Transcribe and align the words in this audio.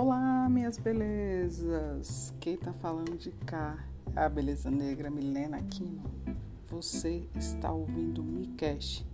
Olá, 0.00 0.48
minhas 0.48 0.78
belezas! 0.78 2.32
Quem 2.38 2.56
tá 2.56 2.72
falando 2.72 3.18
de 3.18 3.32
cá 3.32 3.84
é 4.14 4.20
a 4.20 4.28
beleza 4.28 4.70
negra 4.70 5.10
Milena 5.10 5.56
Aquino. 5.56 6.04
Você 6.68 7.28
está 7.34 7.72
ouvindo 7.72 8.20
o 8.20 8.24
MiCast, 8.24 9.04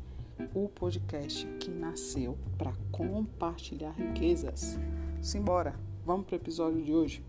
o 0.55 0.69
podcast 0.69 1.47
que 1.59 1.71
nasceu 1.71 2.37
para 2.59 2.75
compartilhar 2.93 3.93
riquezas. 3.93 4.79
Simbora, 5.23 5.75
vamos 6.05 6.27
pro 6.27 6.37
episódio 6.37 6.85
de 6.85 6.93
hoje. 6.93 7.25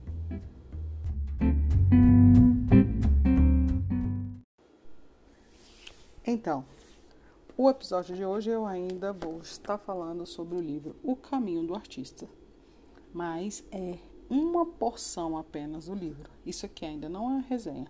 Então, 6.27 6.65
o 7.55 7.69
episódio 7.69 8.17
de 8.17 8.25
hoje 8.25 8.49
eu 8.49 8.65
ainda 8.65 9.13
vou 9.13 9.39
estar 9.39 9.77
falando 9.77 10.25
sobre 10.25 10.57
o 10.57 10.61
livro 10.61 10.93
O 11.01 11.15
Caminho 11.15 11.65
do 11.65 11.73
Artista, 11.73 12.27
mas 13.15 13.63
é 13.71 13.97
uma 14.29 14.65
porção 14.65 15.37
apenas 15.37 15.85
do 15.85 15.95
livro. 15.95 16.29
Isso 16.45 16.65
aqui 16.65 16.85
ainda 16.85 17.07
não 17.07 17.39
é 17.39 17.45
resenha. 17.47 17.87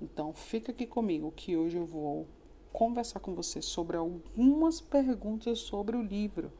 Então 0.00 0.32
fica 0.32 0.72
aqui 0.72 0.86
comigo 0.86 1.30
que 1.36 1.58
hoje 1.58 1.76
eu 1.76 1.84
vou 1.84 2.26
conversar 2.72 3.20
com 3.20 3.34
você 3.34 3.60
sobre 3.60 3.98
algumas 3.98 4.80
perguntas 4.80 5.58
sobre 5.58 5.94
o 5.94 6.02
livro. 6.02 6.50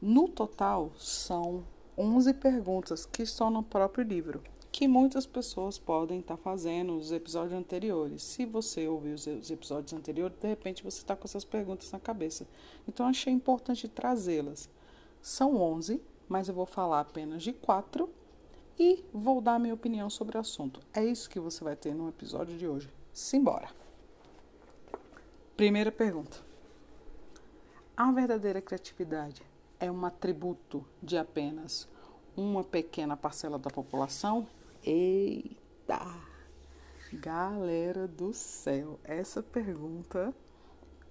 No 0.00 0.26
total 0.26 0.90
são 0.96 1.62
11 1.96 2.34
perguntas 2.34 3.06
que 3.06 3.22
estão 3.22 3.48
no 3.48 3.62
próprio 3.62 4.04
livro, 4.04 4.42
que 4.72 4.88
muitas 4.88 5.24
pessoas 5.24 5.78
podem 5.78 6.18
estar 6.18 6.36
fazendo 6.36 6.94
nos 6.94 7.12
episódios 7.12 7.52
anteriores. 7.52 8.24
Se 8.24 8.44
você 8.44 8.88
ouviu 8.88 9.14
os 9.14 9.50
episódios 9.52 9.92
anteriores, 9.92 10.36
de 10.36 10.48
repente 10.48 10.82
você 10.82 10.98
está 10.98 11.14
com 11.14 11.28
essas 11.28 11.44
perguntas 11.44 11.92
na 11.92 12.00
cabeça. 12.00 12.44
Então 12.88 13.06
achei 13.06 13.32
importante 13.32 13.86
trazê-las. 13.86 14.68
São 15.20 15.54
11 15.54 16.02
mas 16.28 16.48
eu 16.48 16.54
vou 16.54 16.66
falar 16.66 17.00
apenas 17.00 17.42
de 17.42 17.52
quatro 17.52 18.08
e 18.78 19.04
vou 19.12 19.40
dar 19.40 19.58
minha 19.58 19.74
opinião 19.74 20.08
sobre 20.08 20.36
o 20.36 20.40
assunto. 20.40 20.80
É 20.92 21.04
isso 21.04 21.28
que 21.28 21.38
você 21.38 21.62
vai 21.62 21.76
ter 21.76 21.94
no 21.94 22.08
episódio 22.08 22.56
de 22.56 22.66
hoje. 22.66 22.92
Simbora! 23.12 23.68
Primeira 25.56 25.92
pergunta: 25.92 26.38
A 27.96 28.10
verdadeira 28.10 28.60
criatividade 28.60 29.42
é 29.78 29.90
um 29.90 30.04
atributo 30.04 30.84
de 31.02 31.16
apenas 31.16 31.88
uma 32.36 32.64
pequena 32.64 33.16
parcela 33.16 33.58
da 33.58 33.70
população? 33.70 34.46
Eita! 34.84 36.00
Galera 37.12 38.08
do 38.08 38.32
céu, 38.32 38.98
essa 39.04 39.42
pergunta 39.42 40.34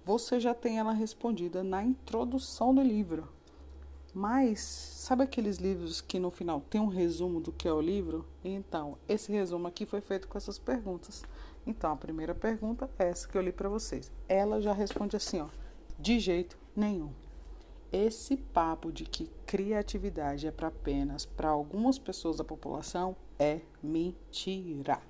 você 0.04 0.40
já 0.40 0.52
tem 0.52 0.78
ela 0.78 0.92
respondida 0.92 1.62
na 1.62 1.84
introdução 1.84 2.74
do 2.74 2.82
livro. 2.82 3.28
Mas 4.14 4.60
sabe 4.60 5.22
aqueles 5.22 5.56
livros 5.56 6.02
que 6.02 6.18
no 6.18 6.30
final 6.30 6.60
tem 6.60 6.80
um 6.80 6.86
resumo 6.86 7.40
do 7.40 7.50
que 7.50 7.66
é 7.66 7.72
o 7.72 7.80
livro? 7.80 8.26
Então, 8.44 8.98
esse 9.08 9.32
resumo 9.32 9.66
aqui 9.66 9.86
foi 9.86 10.02
feito 10.02 10.28
com 10.28 10.36
essas 10.36 10.58
perguntas. 10.58 11.22
Então, 11.66 11.92
a 11.92 11.96
primeira 11.96 12.34
pergunta 12.34 12.90
é 12.98 13.08
essa 13.08 13.26
que 13.26 13.38
eu 13.38 13.42
li 13.42 13.52
para 13.52 13.70
vocês. 13.70 14.12
Ela 14.28 14.60
já 14.60 14.72
responde 14.74 15.16
assim, 15.16 15.40
ó: 15.40 15.48
de 15.98 16.18
jeito 16.20 16.58
nenhum. 16.76 17.10
Esse 17.90 18.36
papo 18.36 18.92
de 18.92 19.04
que 19.04 19.30
criatividade 19.46 20.46
é 20.46 20.50
para 20.50 20.68
apenas 20.68 21.24
para 21.24 21.48
algumas 21.48 21.98
pessoas 21.98 22.36
da 22.36 22.44
população 22.44 23.16
é 23.38 23.60
mentira. 23.82 25.00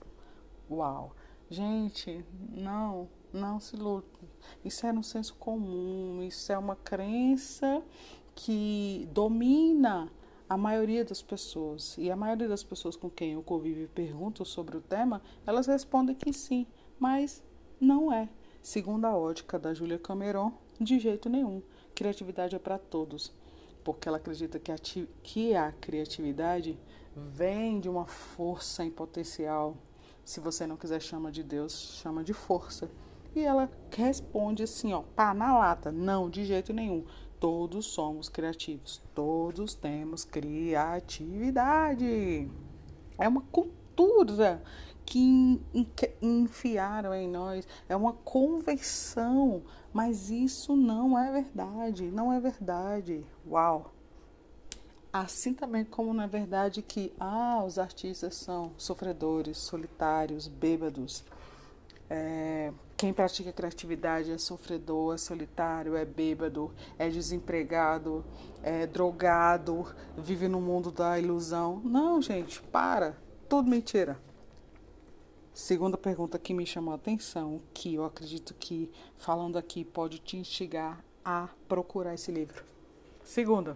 Uau. 0.71 1.15
Gente, 1.51 2.25
não, 2.51 3.09
não 3.33 3.61
se 3.61 3.77
lute. 3.77 4.09
Isso 4.65 4.87
é 4.87 4.93
um 4.93 5.03
senso 5.03 5.35
comum, 5.35 6.23
isso 6.23 6.51
é 6.51 6.57
uma 6.57 6.75
crença 6.75 7.83
que 8.35 9.09
domina 9.13 10.11
a 10.49 10.57
maioria 10.57 11.05
das 11.05 11.23
pessoas. 11.23 11.97
E 11.97 12.11
a 12.11 12.17
maioria 12.17 12.49
das 12.49 12.63
pessoas 12.63 12.97
com 12.97 13.09
quem 13.09 13.33
eu 13.33 13.43
convivo 13.43 13.81
e 13.81 13.87
pergunto 13.87 14.45
sobre 14.45 14.77
o 14.77 14.81
tema, 14.81 15.23
elas 15.47 15.67
respondem 15.67 16.15
que 16.15 16.33
sim, 16.33 16.67
mas 16.99 17.43
não 17.81 18.13
é. 18.13 18.29
Segundo 18.63 19.07
a 19.07 19.17
ótica 19.17 19.59
da 19.59 19.75
Júlia 19.75 19.99
Cameron, 19.99 20.53
de 20.81 20.99
jeito 20.99 21.29
nenhum. 21.29 21.63
Criatividade 21.95 22.55
é 22.55 22.59
para 22.59 22.79
todos. 22.79 23.33
Porque 23.83 24.07
ela 24.07 24.19
acredita 24.19 24.59
que 24.59 24.71
a, 24.71 24.77
que 25.23 25.55
a 25.55 25.73
criatividade 25.73 26.79
vem 27.17 27.81
de 27.81 27.89
uma 27.89 28.07
força 28.07 28.85
em 28.85 28.91
potencial. 28.91 29.77
Se 30.25 30.39
você 30.39 30.67
não 30.67 30.77
quiser 30.77 31.01
chama 31.01 31.33
de 31.33 31.43
Deus, 31.43 31.99
chama 32.01 32.23
de 32.23 32.33
força. 32.33 32.91
E 33.35 33.41
ela 33.41 33.71
responde 33.91 34.63
assim, 34.63 34.93
ó, 34.93 35.03
pá, 35.03 35.33
na 35.33 35.59
lata. 35.59 35.91
Não, 35.91 36.29
de 36.29 36.45
jeito 36.45 36.73
nenhum. 36.73 37.05
Todos 37.43 37.87
somos 37.87 38.29
criativos, 38.29 39.03
todos 39.13 39.75
temos 39.75 40.25
criatividade. 40.25 42.49
É 43.19 43.27
uma 43.27 43.41
cultura 43.41 44.63
que 45.05 45.61
enfiaram 46.23 47.13
em 47.13 47.29
nós, 47.29 47.67
é 47.89 47.97
uma 47.97 48.13
convenção, 48.13 49.65
mas 49.93 50.31
isso 50.31 50.77
não 50.77 51.19
é 51.19 51.33
verdade, 51.33 52.13
não 52.13 52.33
é 52.33 52.39
verdade. 52.39 53.27
Uau! 53.45 53.93
Assim 55.13 55.53
também 55.53 55.85
como 55.85 56.15
não 56.15 56.23
é 56.23 56.29
verdade 56.29 56.81
que 56.81 57.13
ah, 57.19 57.65
os 57.67 57.77
artistas 57.77 58.37
são 58.37 58.71
sofredores, 58.79 59.59
solitários, 59.59 60.47
bêbados, 60.47 61.25
é, 62.15 62.71
quem 62.95 63.11
pratica 63.11 63.51
criatividade 63.51 64.31
é 64.31 64.37
sofredor, 64.37 65.15
é 65.15 65.17
solitário, 65.17 65.97
é 65.97 66.05
bêbado, 66.05 66.71
é 66.99 67.09
desempregado, 67.09 68.23
é 68.63 68.87
drogado, 68.87 69.87
vive 70.19 70.47
no 70.47 70.61
mundo 70.61 70.93
da 70.93 71.19
ilusão. 71.19 71.81
Não, 71.83 72.21
gente, 72.21 72.61
para. 72.65 73.17
Tudo 73.49 73.71
mentira. 73.71 74.21
Segunda 75.55 75.97
pergunta 75.97 76.39
que 76.39 76.53
me 76.53 76.67
chamou 76.67 76.93
a 76.93 76.97
atenção, 76.97 77.63
que 77.73 77.95
eu 77.95 78.05
acredito 78.05 78.53
que 78.53 78.91
falando 79.17 79.57
aqui 79.57 79.83
pode 79.83 80.19
te 80.19 80.37
instigar 80.37 81.03
a 81.25 81.49
procurar 81.67 82.13
esse 82.13 82.31
livro. 82.31 82.63
Segunda, 83.25 83.75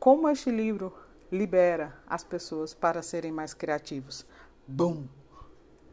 como 0.00 0.26
este 0.26 0.50
livro 0.50 0.90
libera 1.30 2.00
as 2.06 2.24
pessoas 2.24 2.72
para 2.72 3.02
serem 3.02 3.30
mais 3.30 3.52
criativos? 3.52 4.24
Bum! 4.66 5.06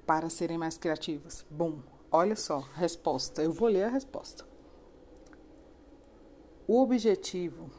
Para 0.09 0.27
serem 0.27 0.57
mais 0.57 0.75
criativas? 0.75 1.45
Bom, 1.51 1.83
olha 2.11 2.35
só, 2.35 2.57
resposta. 2.73 3.43
Eu 3.43 3.51
vou 3.51 3.69
ler 3.69 3.83
a 3.83 3.89
resposta. 3.89 4.43
O 6.67 6.81
objetivo 6.81 7.69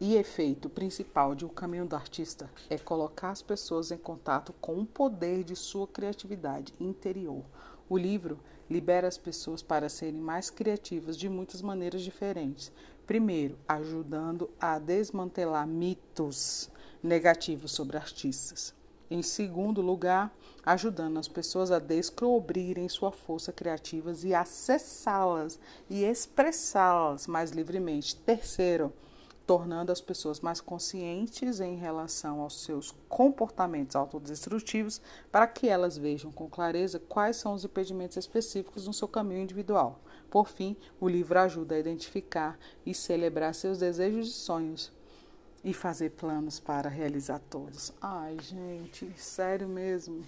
e 0.00 0.16
efeito 0.16 0.68
principal 0.68 1.32
de 1.32 1.44
O 1.44 1.48
Caminho 1.48 1.86
do 1.86 1.94
Artista 1.94 2.50
é 2.68 2.76
colocar 2.76 3.30
as 3.30 3.40
pessoas 3.40 3.92
em 3.92 3.96
contato 3.96 4.52
com 4.60 4.80
o 4.80 4.84
poder 4.84 5.44
de 5.44 5.54
sua 5.54 5.86
criatividade 5.86 6.74
interior. 6.80 7.44
O 7.88 7.96
livro 7.96 8.40
libera 8.68 9.06
as 9.06 9.16
pessoas 9.16 9.62
para 9.62 9.88
serem 9.88 10.20
mais 10.20 10.50
criativas 10.50 11.16
de 11.16 11.28
muitas 11.28 11.62
maneiras 11.62 12.02
diferentes. 12.02 12.72
Primeiro, 13.06 13.60
ajudando 13.68 14.50
a 14.58 14.80
desmantelar 14.80 15.68
mitos 15.68 16.68
negativos 17.00 17.70
sobre 17.70 17.96
artistas. 17.96 18.74
Em 19.08 19.22
segundo 19.22 19.80
lugar, 19.80 20.36
ajudando 20.64 21.18
as 21.18 21.28
pessoas 21.28 21.70
a 21.70 21.78
descobrirem 21.78 22.88
sua 22.88 23.12
força 23.12 23.52
criativas 23.52 24.24
e 24.24 24.34
acessá-las 24.34 25.60
e 25.88 26.02
expressá-las 26.02 27.28
mais 27.28 27.52
livremente. 27.52 28.16
Terceiro, 28.16 28.92
tornando 29.46 29.92
as 29.92 30.00
pessoas 30.00 30.40
mais 30.40 30.60
conscientes 30.60 31.60
em 31.60 31.76
relação 31.76 32.40
aos 32.40 32.64
seus 32.64 32.92
comportamentos 33.08 33.94
autodestrutivos, 33.94 35.00
para 35.30 35.46
que 35.46 35.68
elas 35.68 35.96
vejam 35.96 36.32
com 36.32 36.50
clareza 36.50 36.98
quais 36.98 37.36
são 37.36 37.54
os 37.54 37.64
impedimentos 37.64 38.16
específicos 38.16 38.88
no 38.88 38.92
seu 38.92 39.06
caminho 39.06 39.42
individual. 39.42 40.00
Por 40.28 40.48
fim, 40.48 40.76
o 41.00 41.08
livro 41.08 41.38
ajuda 41.38 41.76
a 41.76 41.78
identificar 41.78 42.58
e 42.84 42.92
celebrar 42.92 43.54
seus 43.54 43.78
desejos 43.78 44.28
e 44.28 44.32
sonhos, 44.32 44.92
e 45.66 45.74
fazer 45.74 46.10
planos 46.10 46.60
para 46.60 46.88
realizar 46.88 47.40
todos. 47.40 47.92
Ai, 48.00 48.36
gente, 48.40 49.12
sério 49.16 49.68
mesmo. 49.68 50.24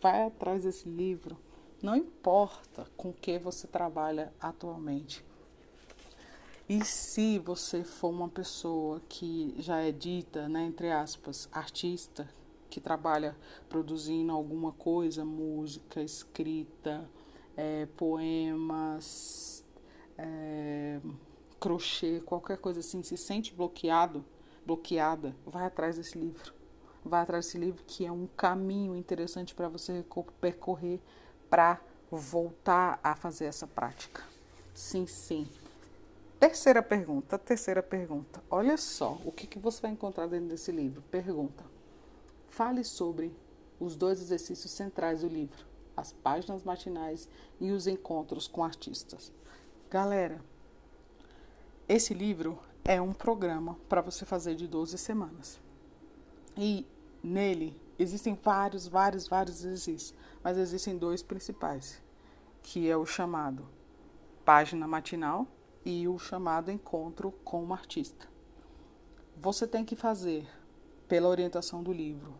Vai 0.00 0.22
atrás 0.22 0.62
desse 0.62 0.88
livro. 0.88 1.36
Não 1.82 1.96
importa 1.96 2.86
com 2.96 3.12
que 3.12 3.36
você 3.36 3.66
trabalha 3.66 4.32
atualmente. 4.40 5.24
E 6.68 6.84
se 6.84 7.40
você 7.40 7.82
for 7.82 8.10
uma 8.10 8.28
pessoa 8.28 9.02
que 9.08 9.56
já 9.58 9.80
é 9.80 9.90
dita, 9.90 10.48
né, 10.48 10.66
entre 10.66 10.92
aspas, 10.92 11.48
artista, 11.50 12.28
que 12.70 12.80
trabalha 12.80 13.36
produzindo 13.68 14.30
alguma 14.30 14.70
coisa, 14.70 15.24
música, 15.24 16.00
escrita, 16.00 17.10
é, 17.56 17.86
poemas, 17.96 19.64
é, 20.16 21.00
crochê, 21.58 22.20
qualquer 22.24 22.58
coisa 22.58 22.78
assim, 22.78 23.02
se 23.02 23.16
sente 23.16 23.52
bloqueado, 23.52 24.24
bloqueada, 24.64 25.34
vai 25.46 25.64
atrás 25.64 25.96
desse 25.96 26.18
livro. 26.18 26.52
Vai 27.04 27.22
atrás 27.22 27.46
desse 27.46 27.58
livro 27.58 27.82
que 27.86 28.04
é 28.04 28.12
um 28.12 28.26
caminho 28.26 28.94
interessante 28.94 29.54
para 29.54 29.68
você 29.68 30.04
percorrer 30.40 31.00
para 31.48 31.80
voltar 32.10 33.00
a 33.02 33.14
fazer 33.14 33.46
essa 33.46 33.66
prática. 33.66 34.22
Sim, 34.74 35.06
sim. 35.06 35.48
Terceira 36.38 36.82
pergunta, 36.82 37.38
terceira 37.38 37.82
pergunta. 37.82 38.42
Olha 38.50 38.76
só 38.76 39.18
o 39.24 39.32
que, 39.32 39.46
que 39.46 39.58
você 39.58 39.82
vai 39.82 39.90
encontrar 39.90 40.26
dentro 40.26 40.48
desse 40.48 40.72
livro. 40.72 41.02
Pergunta. 41.10 41.64
Fale 42.48 42.82
sobre 42.84 43.34
os 43.78 43.96
dois 43.96 44.20
exercícios 44.20 44.72
centrais 44.72 45.20
do 45.20 45.28
livro, 45.28 45.66
as 45.96 46.12
páginas 46.12 46.62
matinais 46.62 47.28
e 47.60 47.70
os 47.70 47.86
encontros 47.86 48.46
com 48.46 48.64
artistas. 48.64 49.32
Galera, 49.90 50.40
esse 51.88 52.14
livro 52.14 52.58
é 52.84 53.00
um 53.00 53.12
programa 53.12 53.76
para 53.88 54.00
você 54.00 54.24
fazer 54.24 54.54
de 54.54 54.66
12 54.66 54.96
semanas. 54.98 55.60
E 56.56 56.86
nele 57.22 57.80
existem 57.98 58.38
vários, 58.42 58.86
vários, 58.88 59.28
vários 59.28 59.64
exercícios, 59.64 60.14
mas 60.42 60.56
existem 60.56 60.96
dois 60.96 61.22
principais, 61.22 62.02
que 62.62 62.88
é 62.88 62.96
o 62.96 63.06
chamado 63.06 63.66
página 64.44 64.86
matinal 64.86 65.46
e 65.84 66.08
o 66.08 66.18
chamado 66.18 66.70
encontro 66.70 67.32
com 67.44 67.64
o 67.64 67.72
artista. 67.72 68.28
Você 69.36 69.66
tem 69.66 69.84
que 69.84 69.94
fazer, 69.94 70.48
pela 71.06 71.28
orientação 71.28 71.82
do 71.82 71.92
livro, 71.92 72.34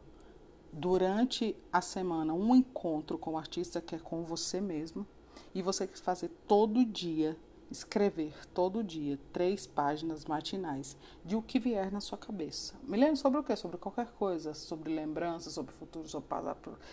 durante 0.72 1.56
a 1.72 1.80
semana 1.80 2.32
um 2.32 2.54
encontro 2.54 3.18
com 3.18 3.32
o 3.32 3.38
artista 3.38 3.80
que 3.80 3.94
é 3.94 3.98
com 3.98 4.24
você 4.24 4.60
mesmo 4.60 5.06
e 5.54 5.62
você 5.62 5.86
tem 5.86 5.94
que 5.94 6.00
fazer 6.00 6.28
todo 6.46 6.84
dia 6.84 7.36
escrever 7.70 8.34
todo 8.48 8.82
dia 8.82 9.18
três 9.32 9.66
páginas 9.66 10.24
matinais 10.24 10.96
de 11.24 11.36
o 11.36 11.42
que 11.42 11.60
vier 11.60 11.92
na 11.92 12.00
sua 12.00 12.18
cabeça. 12.18 12.74
Me 12.82 12.98
lembro 12.98 13.16
sobre 13.16 13.38
o 13.38 13.44
quê? 13.44 13.54
Sobre 13.54 13.78
qualquer 13.78 14.08
coisa, 14.12 14.54
sobre 14.54 14.92
lembranças, 14.92 15.52
sobre 15.52 15.72
futuro, 15.72 16.08
sobre, 16.08 16.34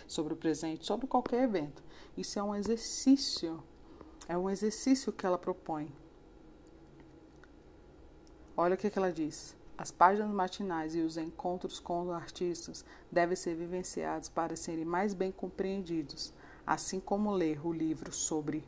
sobre 0.06 0.32
o 0.34 0.36
presente, 0.36 0.86
sobre 0.86 1.06
qualquer 1.06 1.42
evento. 1.42 1.82
Isso 2.16 2.38
é 2.38 2.42
um 2.42 2.54
exercício, 2.54 3.62
é 4.28 4.38
um 4.38 4.48
exercício 4.48 5.12
que 5.12 5.26
ela 5.26 5.38
propõe. 5.38 5.92
Olha 8.56 8.74
o 8.74 8.78
que, 8.78 8.90
que 8.90 8.98
ela 8.98 9.12
diz. 9.12 9.56
As 9.76 9.92
páginas 9.92 10.30
matinais 10.30 10.94
e 10.96 11.00
os 11.00 11.16
encontros 11.16 11.78
com 11.78 12.02
os 12.02 12.10
artistas 12.10 12.84
devem 13.10 13.36
ser 13.36 13.54
vivenciados 13.54 14.28
para 14.28 14.56
serem 14.56 14.84
mais 14.84 15.14
bem 15.14 15.30
compreendidos, 15.30 16.34
assim 16.66 16.98
como 16.98 17.30
ler 17.30 17.64
o 17.64 17.72
livro 17.72 18.12
sobre 18.12 18.64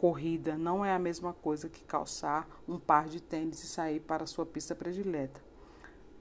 Corrida 0.00 0.56
não 0.56 0.82
é 0.82 0.94
a 0.94 0.98
mesma 0.98 1.34
coisa 1.34 1.68
que 1.68 1.84
calçar 1.84 2.48
um 2.66 2.78
par 2.78 3.06
de 3.06 3.20
tênis 3.20 3.62
e 3.62 3.66
sair 3.66 4.00
para 4.00 4.26
sua 4.26 4.46
pista 4.46 4.74
predileta. 4.74 5.42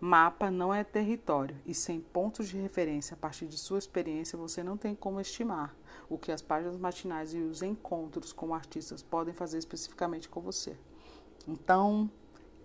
Mapa 0.01 0.51
não 0.51 0.73
é 0.73 0.83
território 0.83 1.55
e 1.65 1.73
sem 1.73 2.01
pontos 2.01 2.49
de 2.49 2.57
referência 2.57 3.13
a 3.13 3.17
partir 3.17 3.45
de 3.45 3.57
sua 3.57 3.79
experiência 3.79 4.37
você 4.37 4.61
não 4.61 4.75
tem 4.75 4.93
como 4.93 5.21
estimar 5.21 5.73
o 6.09 6.17
que 6.17 6.29
as 6.29 6.41
páginas 6.41 6.75
matinais 6.75 7.33
e 7.33 7.37
os 7.37 7.61
encontros 7.61 8.33
com 8.33 8.53
artistas 8.53 9.01
podem 9.01 9.33
fazer 9.33 9.59
especificamente 9.59 10.27
com 10.27 10.41
você. 10.41 10.75
Então, 11.47 12.11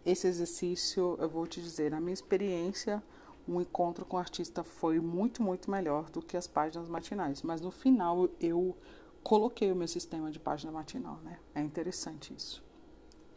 esse 0.04 0.26
exercício, 0.26 1.16
eu 1.20 1.28
vou 1.28 1.46
te 1.46 1.62
dizer, 1.62 1.92
na 1.92 2.00
minha 2.00 2.12
experiência, 2.12 3.00
um 3.46 3.60
encontro 3.60 4.04
com 4.04 4.18
artista 4.18 4.64
foi 4.64 4.98
muito, 4.98 5.44
muito 5.44 5.70
melhor 5.70 6.10
do 6.10 6.20
que 6.20 6.36
as 6.36 6.48
páginas 6.48 6.88
matinais. 6.88 7.40
Mas 7.42 7.60
no 7.60 7.70
final 7.70 8.28
eu 8.40 8.76
coloquei 9.24 9.72
o 9.72 9.76
meu 9.76 9.88
sistema 9.88 10.30
de 10.30 10.38
página 10.38 10.70
matinal, 10.70 11.16
né? 11.24 11.40
É 11.54 11.60
interessante 11.60 12.34
isso. 12.34 12.62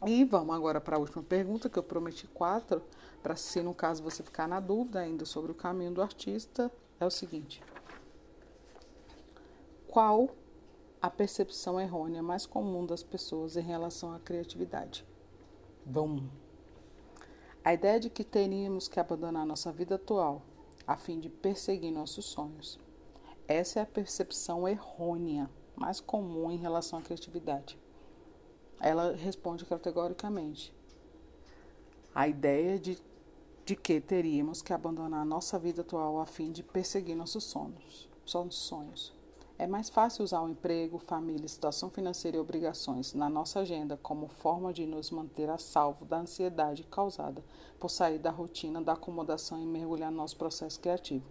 E 0.06 0.24
vamos 0.26 0.54
agora 0.54 0.80
para 0.82 0.98
a 0.98 1.00
última 1.00 1.24
pergunta, 1.24 1.70
que 1.70 1.80
eu 1.80 1.84
prometi 1.84 2.28
quatro, 2.28 2.84
para 3.24 3.36
se 3.36 3.62
no 3.62 3.74
caso 3.74 4.04
você 4.04 4.22
ficar 4.22 4.48
na 4.48 4.60
dúvida 4.60 5.00
ainda 5.00 5.26
sobre 5.26 5.52
o 5.52 5.56
caminho 5.56 5.92
do 5.92 6.02
artista, 6.02 6.70
é 7.00 7.06
o 7.06 7.10
seguinte: 7.10 7.64
Qual 9.88 10.30
a 11.02 11.10
percepção 11.10 11.80
errônea 11.80 12.22
mais 12.22 12.46
comum 12.46 12.86
das 12.86 13.02
pessoas 13.02 13.56
em 13.56 13.62
relação 13.62 14.14
à 14.14 14.20
criatividade? 14.20 15.06
Vamos. 15.86 16.26
A 17.64 17.74
ideia 17.74 18.00
de 18.00 18.10
que 18.10 18.24
teríamos 18.24 18.88
que 18.88 19.00
abandonar 19.00 19.46
nossa 19.46 19.72
vida 19.72 19.96
atual 19.96 20.42
a 20.86 20.96
fim 20.96 21.20
de 21.20 21.30
perseguir 21.30 21.92
nossos 21.92 22.26
sonhos. 22.26 22.80
Essa 23.48 23.80
é 23.80 23.84
a 23.84 23.86
percepção 23.86 24.68
errônea 24.68 25.50
mais 25.78 26.00
comum 26.00 26.52
em 26.52 26.58
relação 26.58 27.00
à 27.00 27.02
criatividade? 27.02 27.78
Ela 28.80 29.16
responde 29.16 29.64
categoricamente. 29.66 30.74
A 32.14 32.28
ideia 32.28 32.80
de, 32.80 32.98
de 33.64 33.76
que 33.76 34.02
teríamos 34.02 34.62
que 34.62 34.74
abandonar 34.74 35.24
nossa 35.26 35.60
vida 35.60 35.82
atual 35.82 36.20
a 36.20 36.26
fim 36.26 36.52
de 36.52 36.64
perseguir 36.64 37.16
nossos 37.16 37.44
sonhos. 37.44 38.10
Nossos 38.34 38.56
sonhos. 38.56 39.18
É 39.60 39.66
mais 39.66 39.90
fácil 39.90 40.24
usar 40.24 40.42
o 40.42 40.50
emprego, 40.50 41.00
família, 41.00 41.48
situação 41.48 41.90
financeira 41.90 42.38
e 42.38 42.40
obrigações 42.40 43.16
na 43.16 43.28
nossa 43.28 43.62
agenda 43.62 43.98
como 43.98 44.28
forma 44.28 44.72
de 44.72 44.86
nos 44.86 45.10
manter 45.10 45.50
a 45.50 45.58
salvo 45.58 46.06
da 46.06 46.20
ansiedade 46.20 46.84
causada 46.84 47.44
por 47.80 47.90
sair 47.90 48.20
da 48.20 48.30
rotina 48.30 48.80
da 48.80 48.94
acomodação 48.94 49.60
e 49.60 49.66
mergulhar 49.66 50.12
no 50.12 50.18
nosso 50.18 50.38
processo 50.38 50.80
criativo. 50.80 51.26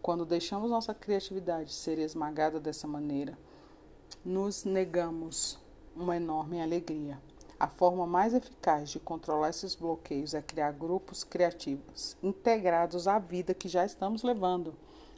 Quando 0.00 0.24
deixamos 0.24 0.70
nossa 0.70 0.94
criatividade 0.94 1.72
ser 1.72 1.98
esmagada 1.98 2.60
dessa 2.60 2.86
maneira, 2.86 3.36
nos 4.24 4.64
negamos 4.64 5.58
uma 5.94 6.16
enorme 6.16 6.60
alegria. 6.60 7.18
A 7.58 7.68
forma 7.68 8.06
mais 8.06 8.34
eficaz 8.34 8.90
de 8.90 8.98
controlar 8.98 9.50
esses 9.50 9.74
bloqueios 9.74 10.34
é 10.34 10.42
criar 10.42 10.72
grupos 10.72 11.22
criativos 11.22 12.16
integrados 12.22 13.06
à 13.06 13.18
vida 13.18 13.54
que 13.54 13.68
já 13.68 13.84
estamos 13.84 14.22
levando. 14.22 14.74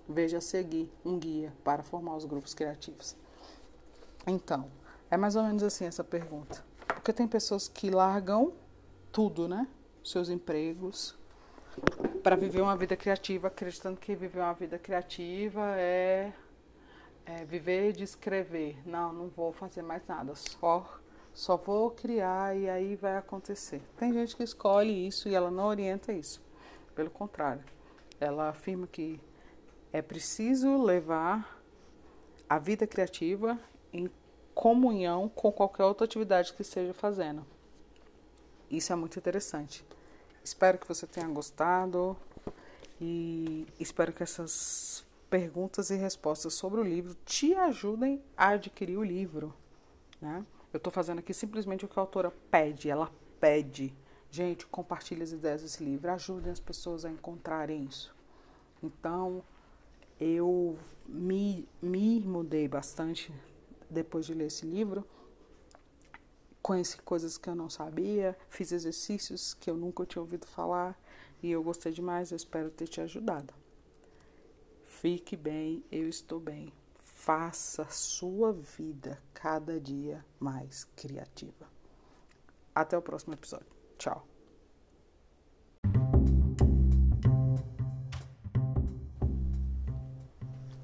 Veja 0.06 0.38
a 0.38 0.41
seguir 0.43 0.93
um 1.05 1.19
guia 1.19 1.52
para 1.64 1.82
formar 1.82 2.17
os 2.17 2.26
grupos 2.26 2.52
criativos. 2.52 3.17
Então, 4.26 4.70
é 5.11 5.17
mais 5.17 5.37
ou 5.37 5.43
menos 5.43 5.62
assim 5.62 5.87
essa 5.87 6.05
pergunta. 6.05 6.62
Porque 6.87 7.12
tem 7.12 7.26
pessoas 7.26 7.67
que 7.67 7.91
largam 7.91 8.52
tudo, 9.11 9.49
né? 9.49 9.67
Seus 10.02 10.29
empregos, 10.29 11.17
para 12.23 12.37
viver 12.37 12.61
uma 12.61 12.76
vida 12.76 12.96
criativa, 12.96 13.49
acreditando 13.49 13.99
que 13.99 14.14
viver 14.14 14.41
uma 14.41 14.52
vida 14.52 14.79
criativa 14.79 15.62
é 15.79 16.32
é, 17.26 17.44
viver 17.44 17.92
de 17.92 18.04
escrever. 18.04 18.76
Não, 18.86 19.12
não 19.12 19.28
vou 19.28 19.52
fazer 19.52 19.82
mais 19.82 20.06
nada, 20.06 20.34
só, 20.34 20.98
só 21.32 21.56
vou 21.56 21.90
criar 21.90 22.56
e 22.56 22.68
aí 22.68 22.96
vai 22.96 23.16
acontecer. 23.16 23.82
Tem 23.96 24.12
gente 24.12 24.36
que 24.36 24.42
escolhe 24.42 25.06
isso 25.06 25.28
e 25.28 25.34
ela 25.34 25.50
não 25.50 25.66
orienta 25.66 26.12
isso. 26.12 26.42
Pelo 26.94 27.10
contrário, 27.10 27.62
ela 28.20 28.48
afirma 28.48 28.86
que 28.86 29.20
é 29.92 30.02
preciso 30.02 30.82
levar 30.82 31.60
a 32.48 32.58
vida 32.58 32.86
criativa 32.86 33.58
em 33.92 34.10
comunhão 34.54 35.28
com 35.28 35.50
qualquer 35.50 35.84
outra 35.84 36.04
atividade 36.04 36.52
que 36.52 36.62
esteja 36.62 36.94
fazendo. 36.94 37.44
Isso 38.70 38.92
é 38.92 38.96
muito 38.96 39.18
interessante. 39.18 39.84
Espero 40.43 40.78
que 40.78 40.86
você 40.86 41.06
tenha 41.06 41.26
gostado 41.28 42.16
e 43.00 43.66
espero 43.78 44.12
que 44.12 44.22
essas 44.22 45.04
perguntas 45.34 45.91
e 45.91 45.96
respostas 45.96 46.55
sobre 46.55 46.81
o 46.81 46.84
livro 46.84 47.12
te 47.24 47.56
ajudem 47.56 48.22
a 48.36 48.50
adquirir 48.50 48.96
o 48.96 49.03
livro. 49.03 49.53
Né? 50.20 50.46
Eu 50.72 50.76
estou 50.76 50.93
fazendo 50.93 51.19
aqui 51.19 51.34
simplesmente 51.34 51.84
o 51.84 51.88
que 51.88 51.98
a 51.98 52.03
autora 52.03 52.31
pede. 52.53 52.88
Ela 52.88 53.10
pede. 53.41 53.93
Gente, 54.31 54.64
compartilhe 54.64 55.24
as 55.24 55.32
ideias 55.32 55.62
desse 55.62 55.82
livro. 55.82 56.08
Ajudem 56.12 56.53
as 56.53 56.60
pessoas 56.60 57.05
a 57.05 57.10
encontrarem 57.10 57.82
isso. 57.82 58.14
Então, 58.81 59.43
eu 60.20 60.79
me, 61.05 61.69
me 61.82 62.20
mudei 62.20 62.69
bastante 62.69 63.34
depois 63.91 64.26
de 64.26 64.34
ler 64.34 64.46
esse 64.46 64.64
livro. 64.64 65.05
Conheci 66.62 66.96
coisas 66.98 67.36
que 67.36 67.50
eu 67.50 67.56
não 67.56 67.69
sabia, 67.69 68.38
fiz 68.48 68.70
exercícios 68.70 69.53
que 69.53 69.69
eu 69.69 69.76
nunca 69.76 70.06
tinha 70.06 70.22
ouvido 70.22 70.46
falar 70.46 70.96
e 71.43 71.50
eu 71.50 71.60
gostei 71.60 71.91
demais. 71.91 72.31
Eu 72.31 72.36
espero 72.36 72.70
ter 72.70 72.86
te 72.86 73.00
ajudado. 73.00 73.63
Fique 75.05 75.37
bem, 75.37 75.84
eu 75.93 76.08
estou 76.08 76.41
bem. 76.41 76.73
Faça 77.03 77.84
sua 77.91 78.55
vida 78.55 79.20
cada 79.34 79.79
dia 79.79 80.25
mais 80.41 80.84
criativa. 80.96 81.67
Até 82.75 82.96
o 82.96 83.03
próximo 83.03 83.34
episódio. 83.34 83.67
Tchau. 83.99 84.27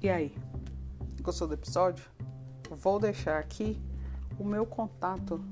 E 0.03 0.07
aí? 0.07 0.37
Gostou 1.23 1.47
do 1.47 1.55
episódio? 1.55 2.05
Vou 2.69 2.99
deixar 2.99 3.39
aqui 3.39 3.81
o 4.37 4.43
meu 4.43 4.67
contato 4.67 5.43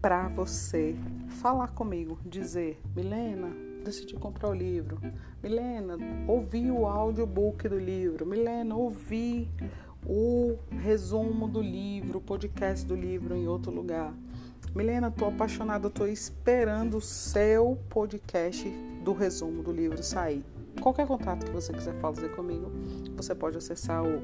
para 0.00 0.28
você 0.28 0.94
falar 1.40 1.72
comigo, 1.72 2.16
dizer, 2.24 2.80
Milena, 2.94 3.69
decidi 3.80 4.14
comprar 4.14 4.50
o 4.50 4.54
livro. 4.54 4.98
Milena, 5.42 5.96
ouvi 6.28 6.70
o 6.70 6.86
audiobook 6.86 7.68
do 7.68 7.78
livro. 7.78 8.26
Milena, 8.26 8.74
ouvi 8.74 9.50
o 10.06 10.56
resumo 10.70 11.48
do 11.48 11.60
livro, 11.60 12.18
o 12.18 12.20
podcast 12.20 12.86
do 12.86 12.94
livro 12.94 13.34
em 13.34 13.46
outro 13.46 13.70
lugar. 13.72 14.14
Milena, 14.74 15.10
tô 15.10 15.26
apaixonada, 15.26 15.90
tô 15.90 16.06
esperando 16.06 16.98
o 16.98 17.00
seu 17.00 17.78
podcast 17.88 18.68
do 19.02 19.12
resumo 19.12 19.62
do 19.62 19.72
livro 19.72 20.02
sair. 20.02 20.44
Qualquer 20.80 21.06
contato 21.06 21.44
que 21.46 21.52
você 21.52 21.72
quiser 21.72 21.94
fazer 22.00 22.30
comigo, 22.36 22.70
você 23.16 23.34
pode 23.34 23.58
acessar 23.58 24.04
o, 24.04 24.22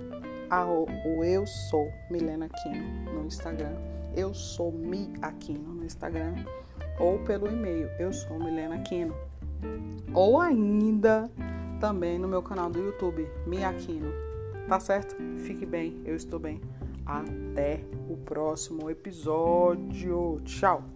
a, 0.48 0.64
o 0.64 1.24
Eu 1.24 1.44
Sou 1.46 1.90
Milena 2.10 2.48
Quino 2.48 3.12
no 3.12 3.26
Instagram 3.26 3.96
eu 4.16 4.32
sou 4.32 4.72
Mi 4.72 5.12
Aquino 5.20 5.74
no 5.74 5.84
Instagram 5.84 6.34
ou 6.98 7.18
pelo 7.18 7.46
e-mail 7.46 7.88
eu 7.98 8.12
sou 8.12 8.38
Milena 8.38 8.76
Aquino. 8.76 9.14
Ou 10.14 10.40
ainda 10.40 11.30
também 11.80 12.18
no 12.18 12.28
meu 12.28 12.42
canal 12.42 12.70
do 12.70 12.78
YouTube, 12.78 13.28
Mi 13.46 13.64
Aquino. 13.64 14.12
Tá 14.68 14.80
certo? 14.80 15.14
Fique 15.38 15.64
bem, 15.66 16.00
eu 16.04 16.16
estou 16.16 16.40
bem. 16.40 16.60
Até 17.04 17.84
o 18.08 18.16
próximo 18.16 18.90
episódio. 18.90 20.40
Tchau! 20.44 20.95